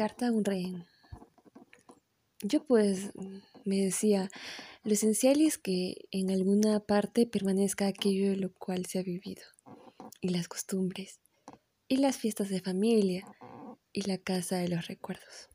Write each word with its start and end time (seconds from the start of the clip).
Carta 0.00 0.28
a 0.28 0.32
un 0.32 0.46
rehén. 0.46 0.86
Yo 2.42 2.64
pues 2.64 3.10
me 3.66 3.84
decía, 3.84 4.30
lo 4.82 4.94
esencial 4.94 5.42
es 5.42 5.58
que 5.58 6.08
en 6.10 6.30
alguna 6.30 6.80
parte 6.80 7.26
permanezca 7.26 7.86
aquello 7.86 8.30
de 8.30 8.36
lo 8.36 8.50
cual 8.54 8.86
se 8.86 8.98
ha 8.98 9.02
vivido, 9.02 9.42
y 10.22 10.30
las 10.30 10.48
costumbres, 10.48 11.20
y 11.86 11.98
las 11.98 12.16
fiestas 12.16 12.48
de 12.48 12.62
familia, 12.62 13.26
y 13.92 14.08
la 14.08 14.16
casa 14.16 14.56
de 14.56 14.68
los 14.68 14.86
recuerdos. 14.86 15.50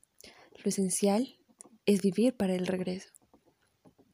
Lo 0.64 0.70
esencial 0.70 1.40
es 1.88 2.04
vivir 2.04 2.36
para 2.36 2.54
el 2.54 2.68
regreso. 2.68 3.10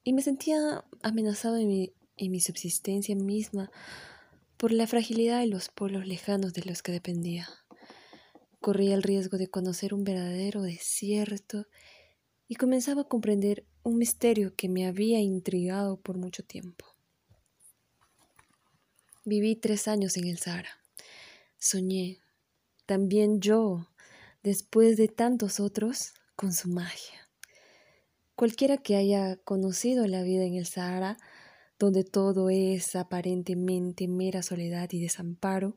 Y 0.05 0.13
me 0.13 0.21
sentía 0.21 0.85
amenazado 1.03 1.57
en 1.57 1.67
mi, 1.67 1.93
en 2.15 2.31
mi 2.31 2.39
subsistencia 2.39 3.17
misma 3.17 3.69
por 4.55 4.71
la 4.71 4.87
fragilidad 4.87 5.41
de 5.41 5.47
los 5.47 5.67
polos 5.67 6.07
lejanos 6.07 6.53
de 6.53 6.63
los 6.63 6.81
que 6.81 6.93
dependía. 6.93 7.49
Corría 8.61 8.93
el 8.93 9.01
riesgo 9.01 9.37
de 9.39 9.49
conocer 9.49 9.93
un 9.93 10.03
verdadero 10.03 10.61
desierto 10.61 11.65
y 12.47 12.55
comenzaba 12.55 13.01
a 13.01 13.07
comprender 13.07 13.65
un 13.81 13.97
misterio 13.97 14.55
que 14.55 14.69
me 14.69 14.85
había 14.85 15.19
intrigado 15.19 15.99
por 15.99 16.17
mucho 16.17 16.43
tiempo. 16.43 16.85
Viví 19.25 19.55
tres 19.55 19.87
años 19.87 20.15
en 20.15 20.27
el 20.27 20.37
Sahara. 20.37 20.69
Soñé, 21.57 22.19
también 22.85 23.41
yo, 23.41 23.87
después 24.43 24.95
de 24.95 25.07
tantos 25.07 25.59
otros, 25.59 26.13
con 26.35 26.53
su 26.53 26.69
magia. 26.69 27.29
Cualquiera 28.35 28.77
que 28.77 28.95
haya 28.95 29.37
conocido 29.37 30.05
la 30.05 30.21
vida 30.21 30.43
en 30.43 30.53
el 30.53 30.67
Sahara, 30.67 31.17
donde 31.79 32.03
todo 32.03 32.51
es 32.51 32.95
aparentemente 32.95 34.07
mera 34.07 34.43
soledad 34.43 34.87
y 34.91 35.01
desamparo, 35.01 35.75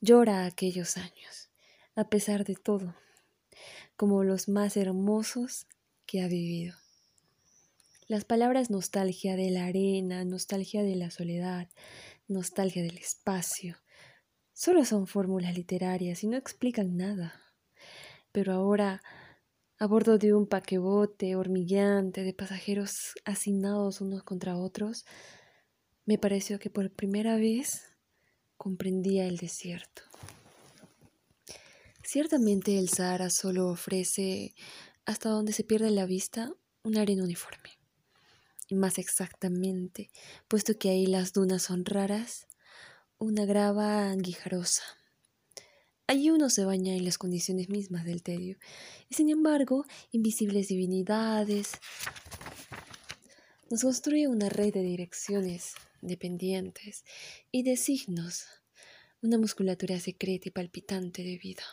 llora 0.00 0.46
aquellos 0.46 0.96
años, 0.96 1.47
a 1.98 2.08
pesar 2.08 2.44
de 2.44 2.54
todo, 2.54 2.94
como 3.96 4.22
los 4.22 4.48
más 4.48 4.76
hermosos 4.76 5.66
que 6.06 6.22
ha 6.22 6.28
vivido. 6.28 6.76
Las 8.06 8.24
palabras 8.24 8.70
nostalgia 8.70 9.34
de 9.34 9.50
la 9.50 9.64
arena, 9.64 10.24
nostalgia 10.24 10.84
de 10.84 10.94
la 10.94 11.10
soledad, 11.10 11.68
nostalgia 12.28 12.84
del 12.84 12.98
espacio, 12.98 13.78
solo 14.52 14.84
son 14.84 15.08
fórmulas 15.08 15.56
literarias 15.56 16.22
y 16.22 16.28
no 16.28 16.36
explican 16.36 16.96
nada. 16.96 17.42
Pero 18.30 18.52
ahora, 18.52 19.02
a 19.80 19.86
bordo 19.88 20.18
de 20.18 20.34
un 20.34 20.46
paquebote 20.46 21.34
hormigueante 21.34 22.22
de 22.22 22.32
pasajeros 22.32 23.14
hacinados 23.24 24.00
unos 24.00 24.22
contra 24.22 24.56
otros, 24.56 25.04
me 26.06 26.16
pareció 26.16 26.60
que 26.60 26.70
por 26.70 26.92
primera 26.92 27.34
vez 27.34 27.82
comprendía 28.56 29.26
el 29.26 29.36
desierto. 29.36 30.02
Ciertamente 32.10 32.78
el 32.78 32.88
Sahara 32.88 33.28
solo 33.28 33.68
ofrece 33.68 34.54
hasta 35.04 35.28
donde 35.28 35.52
se 35.52 35.62
pierde 35.62 35.90
la 35.90 36.06
vista 36.06 36.50
una 36.82 37.02
arena 37.02 37.22
uniforme. 37.22 37.78
Y 38.66 38.76
más 38.76 38.96
exactamente, 38.96 40.10
puesto 40.48 40.78
que 40.78 40.88
ahí 40.88 41.06
las 41.06 41.34
dunas 41.34 41.64
son 41.64 41.84
raras, 41.84 42.46
una 43.18 43.44
grava 43.44 44.10
guijarosa. 44.14 44.84
Allí 46.06 46.30
uno 46.30 46.48
se 46.48 46.64
baña 46.64 46.94
en 46.94 47.04
las 47.04 47.18
condiciones 47.18 47.68
mismas 47.68 48.06
del 48.06 48.22
tedio, 48.22 48.56
y 49.10 49.14
sin 49.14 49.28
embargo, 49.28 49.84
invisibles 50.10 50.68
divinidades 50.68 51.72
nos 53.70 53.82
construye 53.82 54.28
una 54.28 54.48
red 54.48 54.72
de 54.72 54.82
direcciones 54.82 55.74
dependientes 56.00 57.04
y 57.52 57.64
de 57.64 57.76
signos, 57.76 58.46
una 59.20 59.36
musculatura 59.36 60.00
secreta 60.00 60.48
y 60.48 60.52
palpitante 60.52 61.22
de 61.22 61.36
vida. 61.36 61.64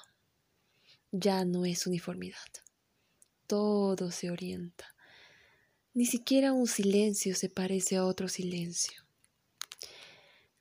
Ya 1.18 1.46
no 1.46 1.66
es 1.66 1.88
uniformidad 1.88 2.38
todo 3.48 4.12
se 4.12 4.32
orienta. 4.32 4.96
Ni 5.94 6.06
siquiera 6.06 6.54
un 6.54 6.68
silencio 6.68 7.36
se 7.36 7.50
parece 7.50 7.96
a 7.96 8.06
otro 8.06 8.28
silencio. 8.28 9.04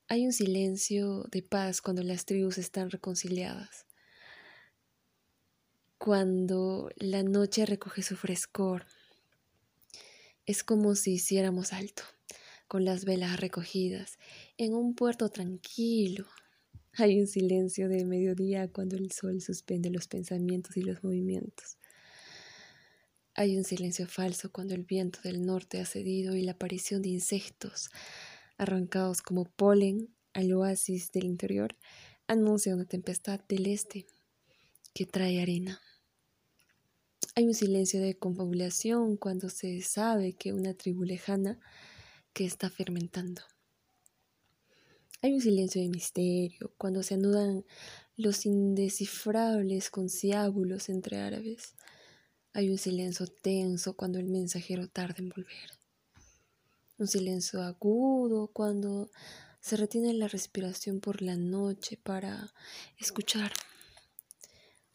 Hay 0.06 0.26
un 0.26 0.32
silencio 0.32 1.24
de 1.30 1.42
paz 1.42 1.80
cuando 1.80 2.02
las 2.02 2.24
tribus 2.24 2.58
están 2.58 2.90
reconciliadas, 2.90 3.86
cuando 5.98 6.90
la 6.96 7.22
noche 7.22 7.64
recoge 7.64 8.02
su 8.02 8.16
frescor. 8.16 8.86
Es 10.46 10.62
como 10.62 10.94
si 10.94 11.14
hiciéramos 11.14 11.72
alto, 11.72 12.02
con 12.68 12.84
las 12.84 13.06
velas 13.06 13.40
recogidas, 13.40 14.18
en 14.58 14.74
un 14.74 14.94
puerto 14.94 15.30
tranquilo. 15.30 16.26
Hay 16.96 17.18
un 17.20 17.26
silencio 17.26 17.88
de 17.88 18.04
mediodía 18.04 18.68
cuando 18.68 18.96
el 18.96 19.10
sol 19.10 19.40
suspende 19.40 19.90
los 19.90 20.06
pensamientos 20.06 20.76
y 20.76 20.82
los 20.82 21.02
movimientos. 21.02 21.76
Hay 23.34 23.56
un 23.56 23.64
silencio 23.64 24.06
falso 24.06 24.52
cuando 24.52 24.76
el 24.76 24.84
viento 24.84 25.18
del 25.24 25.44
norte 25.44 25.80
ha 25.80 25.86
cedido 25.86 26.36
y 26.36 26.42
la 26.42 26.52
aparición 26.52 27.02
de 27.02 27.08
insectos 27.08 27.90
arrancados 28.58 29.22
como 29.22 29.44
polen 29.44 30.14
al 30.34 30.52
oasis 30.52 31.10
del 31.10 31.24
interior 31.24 31.76
anuncia 32.28 32.74
una 32.74 32.84
tempestad 32.84 33.40
del 33.48 33.66
este 33.66 34.06
que 34.94 35.04
trae 35.04 35.42
arena. 35.42 35.80
Hay 37.34 37.48
un 37.48 37.54
silencio 37.54 38.00
de 38.00 38.16
confabulación 38.16 39.16
cuando 39.16 39.48
se 39.48 39.82
sabe 39.82 40.34
que 40.34 40.52
una 40.52 40.74
tribu 40.74 41.02
lejana 41.02 41.58
que 42.32 42.44
está 42.44 42.70
fermentando. 42.70 43.42
Hay 45.24 45.32
un 45.32 45.40
silencio 45.40 45.80
de 45.80 45.88
misterio 45.88 46.74
cuando 46.76 47.02
se 47.02 47.14
anudan 47.14 47.64
los 48.14 48.44
indescifrables 48.44 49.88
conciábulos 49.88 50.90
entre 50.90 51.16
árabes. 51.16 51.72
Hay 52.52 52.68
un 52.68 52.76
silencio 52.76 53.26
tenso 53.26 53.96
cuando 53.96 54.18
el 54.18 54.26
mensajero 54.26 54.86
tarda 54.86 55.14
en 55.20 55.30
volver. 55.30 55.70
Un 56.98 57.06
silencio 57.08 57.62
agudo 57.62 58.48
cuando 58.48 59.10
se 59.60 59.78
retiene 59.78 60.12
la 60.12 60.28
respiración 60.28 61.00
por 61.00 61.22
la 61.22 61.36
noche 61.36 61.96
para 61.96 62.52
escuchar. 62.98 63.50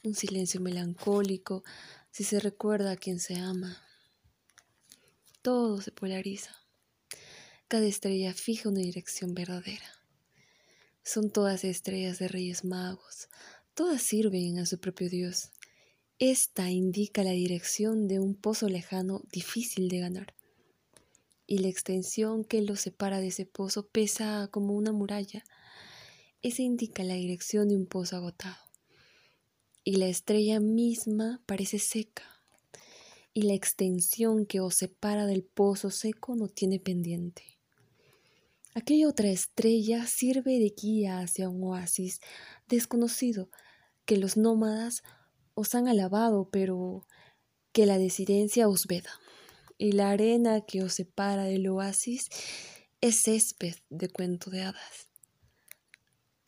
Un 0.03 0.13
silencio 0.13 0.61
melancólico 0.61 1.63
si 2.11 2.23
se 2.23 2.39
recuerda 2.39 2.91
a 2.91 2.97
quien 2.97 3.19
se 3.19 3.33
ama. 3.33 3.81
Todo 5.41 5.81
se 5.81 5.91
polariza. 5.91 6.55
Cada 7.67 7.87
estrella 7.87 8.31
fija 8.35 8.69
una 8.69 8.81
dirección 8.81 9.33
verdadera. 9.33 9.98
Son 11.11 11.31
todas 11.31 11.63
estrellas 11.63 12.19
de 12.19 12.27
reyes 12.27 12.63
magos. 12.63 13.29
Todas 13.73 13.99
sirven 13.99 14.59
a 14.59 14.67
su 14.67 14.79
propio 14.79 15.09
Dios. 15.09 15.49
Esta 16.19 16.69
indica 16.69 17.23
la 17.23 17.31
dirección 17.31 18.07
de 18.07 18.19
un 18.19 18.35
pozo 18.35 18.69
lejano 18.69 19.23
difícil 19.31 19.89
de 19.89 20.01
ganar. 20.01 20.35
Y 21.47 21.57
la 21.57 21.67
extensión 21.67 22.43
que 22.43 22.61
lo 22.61 22.75
separa 22.75 23.19
de 23.21 23.29
ese 23.29 23.47
pozo 23.47 23.87
pesa 23.87 24.49
como 24.51 24.75
una 24.75 24.91
muralla. 24.91 25.43
Esa 26.43 26.61
indica 26.61 27.03
la 27.03 27.15
dirección 27.15 27.69
de 27.69 27.75
un 27.75 27.87
pozo 27.87 28.15
agotado. 28.15 28.63
Y 29.83 29.95
la 29.95 30.09
estrella 30.09 30.59
misma 30.59 31.41
parece 31.47 31.79
seca. 31.79 32.43
Y 33.33 33.47
la 33.47 33.55
extensión 33.55 34.45
que 34.45 34.59
os 34.59 34.75
separa 34.75 35.25
del 35.25 35.43
pozo 35.43 35.89
seco 35.89 36.35
no 36.35 36.49
tiene 36.49 36.79
pendiente. 36.79 37.58
Aquella 38.75 39.07
otra 39.07 39.29
estrella 39.29 40.05
sirve 40.05 40.59
de 40.59 40.73
guía 40.79 41.19
hacia 41.19 41.49
un 41.49 41.63
oasis 41.63 42.19
desconocido 42.67 43.49
que 44.05 44.17
los 44.17 44.37
nómadas 44.37 45.03
os 45.53 45.75
han 45.75 45.87
alabado, 45.87 46.49
pero 46.51 47.05
que 47.71 47.85
la 47.85 47.97
desidencia 47.97 48.67
os 48.67 48.87
veda. 48.87 49.11
Y 49.77 49.93
la 49.93 50.11
arena 50.11 50.61
que 50.61 50.83
os 50.83 50.93
separa 50.93 51.43
del 51.43 51.67
oasis 51.67 52.29
es 53.01 53.23
césped 53.23 53.75
de 53.89 54.09
cuento 54.09 54.49
de 54.49 54.63
hadas. 54.63 55.09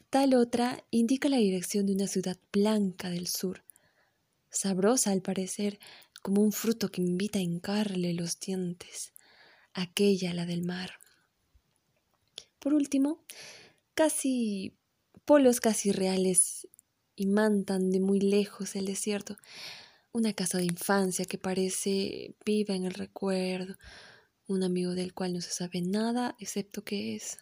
Tal 0.10 0.34
otra 0.34 0.84
indica 0.92 1.30
la 1.30 1.38
dirección 1.38 1.86
de 1.86 1.94
una 1.94 2.08
ciudad 2.08 2.38
blanca 2.52 3.10
del 3.10 3.28
sur, 3.28 3.64
sabrosa 4.50 5.12
al 5.12 5.22
parecer 5.22 5.80
como 6.22 6.42
un 6.42 6.52
fruto 6.52 6.90
que 6.90 7.02
invita 7.02 7.40
a 7.40 7.42
hincarle 7.42 8.14
los 8.14 8.38
dientes, 8.40 9.14
aquella 9.74 10.34
la 10.34 10.46
del 10.46 10.64
mar. 10.64 10.92
Por 12.62 12.76
último, 12.76 13.18
casi 13.96 14.78
polos 15.26 15.60
casi 15.60 15.92
reales 15.92 16.68
y 17.16 17.26
mantan 17.26 17.90
de 17.90 18.00
muy 18.00 18.20
lejos 18.20 18.76
el 18.76 18.86
desierto. 18.86 19.36
Una 20.12 20.34
casa 20.34 20.60
de 20.60 20.66
infancia 20.66 21.26
que 21.26 21.40
parece 21.40 22.36
viva 22.46 22.76
en 22.76 22.86
el 22.86 22.94
recuerdo, 22.94 23.78
un 24.46 24.62
amigo 24.62 24.94
del 24.94 25.16
cual 25.16 25.34
no 25.34 25.42
se 25.42 25.50
sabe 25.50 25.82
nada 25.82 26.36
excepto 26.38 26.84
que 26.84 27.16
es. 27.16 27.40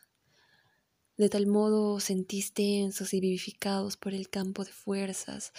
De 1.17 1.27
tal 1.27 1.47
modo 1.47 1.99
sentís 1.99 2.53
tensos 2.53 3.13
y 3.13 3.19
vivificados 3.19 3.97
por 3.97 4.13
el 4.13 4.29
campo 4.29 4.63
de 4.63 4.71
fuerzas 4.71 5.51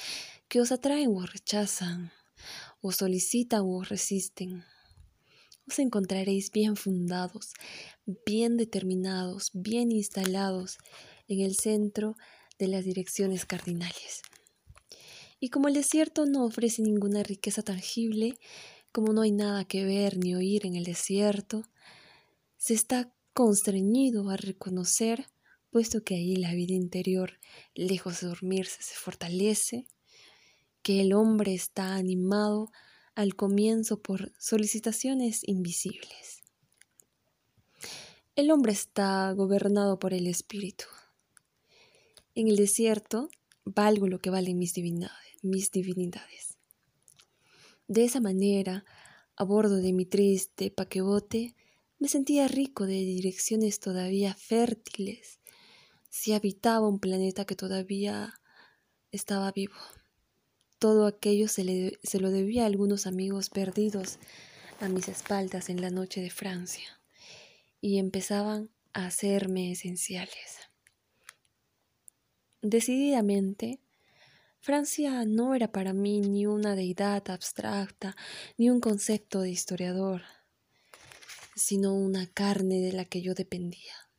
que 0.48 0.62
os 0.62 0.72
atraen 0.72 1.10
o 1.14 1.26
rechazan, 1.26 2.12
os 2.80 2.96
solicitan 2.96 3.60
o 3.60 3.80
os 3.80 3.90
resisten. 3.90 4.64
Os 5.68 5.78
encontraréis 5.78 6.50
bien 6.50 6.76
fundados, 6.76 7.52
bien 8.26 8.56
determinados, 8.56 9.50
bien 9.54 9.92
instalados 9.92 10.78
en 11.28 11.40
el 11.40 11.54
centro 11.54 12.16
de 12.58 12.68
las 12.68 12.84
direcciones 12.84 13.46
cardinales. 13.46 14.22
Y 15.38 15.48
como 15.48 15.68
el 15.68 15.74
desierto 15.74 16.26
no 16.26 16.44
ofrece 16.44 16.82
ninguna 16.82 17.22
riqueza 17.22 17.62
tangible, 17.62 18.38
como 18.92 19.12
no 19.12 19.22
hay 19.22 19.32
nada 19.32 19.64
que 19.64 19.84
ver 19.84 20.18
ni 20.18 20.34
oír 20.34 20.66
en 20.66 20.76
el 20.76 20.84
desierto, 20.84 21.62
se 22.58 22.74
está 22.74 23.14
constreñido 23.32 24.28
a 24.28 24.36
reconocer, 24.36 25.26
puesto 25.70 26.02
que 26.04 26.16
ahí 26.16 26.36
la 26.36 26.52
vida 26.52 26.74
interior, 26.74 27.38
lejos 27.74 28.20
de 28.20 28.26
dormirse, 28.26 28.82
se 28.82 28.94
fortalece, 28.94 29.86
que 30.82 31.00
el 31.00 31.12
hombre 31.12 31.54
está 31.54 31.94
animado 31.94 32.70
al 33.14 33.34
comienzo 33.34 34.00
por 34.00 34.32
solicitaciones 34.38 35.46
invisibles. 35.46 36.42
El 38.36 38.50
hombre 38.50 38.72
está 38.72 39.32
gobernado 39.32 39.98
por 39.98 40.14
el 40.14 40.26
espíritu. 40.26 40.86
En 42.34 42.48
el 42.48 42.56
desierto 42.56 43.28
valgo 43.64 44.06
lo 44.06 44.18
que 44.18 44.30
valen 44.30 44.58
mis 44.58 44.72
divinidades. 44.72 45.42
Mis 45.42 45.70
divinidades. 45.70 46.56
De 47.88 48.04
esa 48.04 48.20
manera, 48.20 48.84
a 49.36 49.44
bordo 49.44 49.76
de 49.76 49.92
mi 49.92 50.06
triste 50.06 50.70
paquebote, 50.70 51.54
me 51.98 52.08
sentía 52.08 52.48
rico 52.48 52.86
de 52.86 52.94
direcciones 52.94 53.80
todavía 53.80 54.34
fértiles, 54.34 55.40
si 56.08 56.32
habitaba 56.32 56.88
un 56.88 56.98
planeta 56.98 57.44
que 57.44 57.56
todavía 57.56 58.40
estaba 59.12 59.50
vivo. 59.52 59.74
Todo 60.80 61.06
aquello 61.06 61.46
se, 61.46 62.00
se 62.02 62.18
lo 62.18 62.30
debía 62.30 62.64
a 62.64 62.66
algunos 62.66 63.06
amigos 63.06 63.50
perdidos 63.50 64.18
a 64.80 64.88
mis 64.88 65.08
espaldas 65.08 65.68
en 65.68 65.80
la 65.80 65.90
noche 65.90 66.20
de 66.20 66.30
Francia, 66.30 66.98
y 67.80 67.98
empezaban 67.98 68.70
a 68.92 69.06
hacerme 69.06 69.70
esenciales. 69.70 70.58
Decididamente, 72.62 73.78
Francia 74.60 75.24
no 75.24 75.54
era 75.54 75.70
para 75.70 75.92
mí 75.92 76.20
ni 76.20 76.46
una 76.46 76.74
deidad 76.74 77.30
abstracta, 77.30 78.16
ni 78.58 78.68
un 78.68 78.80
concepto 78.80 79.40
de 79.40 79.50
historiador, 79.50 80.22
sino 81.54 81.94
una 81.94 82.26
carne 82.26 82.80
de 82.80 82.92
la 82.92 83.04
que 83.04 83.22
yo 83.22 83.34
dependía, 83.34 84.09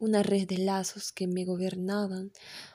una 0.00 0.22
red 0.22 0.48
de 0.48 0.58
lazos 0.58 1.12
que 1.12 1.28
me 1.28 1.44
gobernaban, 1.44 2.32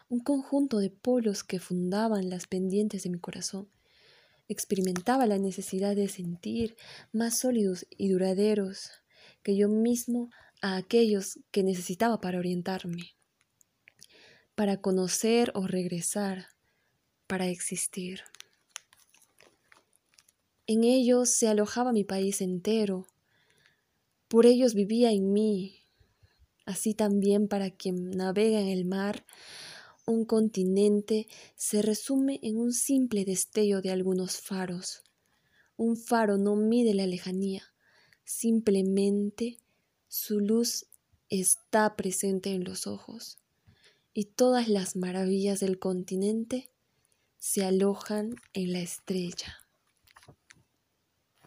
un 0.09 0.19
conjunto 0.19 0.77
de 0.77 0.91
polos 0.91 1.43
que 1.43 1.59
fundaban 1.59 2.29
las 2.29 2.45
pendientes 2.45 3.03
de 3.03 3.09
mi 3.09 3.19
corazón. 3.19 3.67
Experimentaba 4.47 5.25
la 5.25 5.39
necesidad 5.39 5.95
de 5.95 6.07
sentir 6.07 6.77
más 7.11 7.39
sólidos 7.39 7.87
y 7.89 8.09
duraderos 8.09 8.91
que 9.41 9.57
yo 9.57 9.67
mismo 9.67 10.29
a 10.61 10.77
aquellos 10.77 11.39
que 11.49 11.63
necesitaba 11.63 12.21
para 12.21 12.37
orientarme, 12.37 13.15
para 14.53 14.77
conocer 14.77 15.51
o 15.55 15.65
regresar, 15.65 16.49
para 17.25 17.47
existir. 17.47 18.21
En 20.67 20.83
ellos 20.83 21.31
se 21.31 21.47
alojaba 21.47 21.91
mi 21.91 22.03
país 22.03 22.39
entero, 22.39 23.07
por 24.27 24.45
ellos 24.45 24.75
vivía 24.75 25.11
en 25.11 25.33
mí, 25.33 25.84
así 26.65 26.93
también 26.93 27.47
para 27.47 27.71
quien 27.71 28.11
navega 28.11 28.59
en 28.59 28.67
el 28.67 28.85
mar, 28.85 29.25
un 30.05 30.25
continente 30.25 31.27
se 31.55 31.81
resume 31.81 32.39
en 32.43 32.57
un 32.57 32.73
simple 32.73 33.25
destello 33.25 33.81
de 33.81 33.91
algunos 33.91 34.39
faros. 34.39 35.03
Un 35.77 35.97
faro 35.97 36.37
no 36.37 36.55
mide 36.55 36.93
la 36.93 37.07
lejanía, 37.07 37.63
simplemente 38.23 39.57
su 40.07 40.39
luz 40.39 40.85
está 41.29 41.95
presente 41.95 42.51
en 42.53 42.63
los 42.63 42.87
ojos, 42.87 43.39
y 44.13 44.25
todas 44.25 44.69
las 44.69 44.95
maravillas 44.95 45.59
del 45.59 45.79
continente 45.79 46.71
se 47.37 47.65
alojan 47.65 48.35
en 48.53 48.73
la 48.73 48.79
estrella. 48.79 49.64